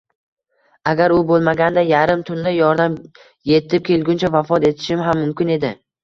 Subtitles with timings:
[0.91, 2.95] Agar u bo`lmaganda yarim tunda yordam
[3.57, 5.71] etib kelguncha vafot etishim ham mumkin edi